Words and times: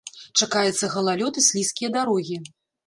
Чакаецца 0.39 0.89
галалёд 0.95 1.33
і 1.43 1.47
слізкія 1.51 1.95
дарогі. 1.99 2.45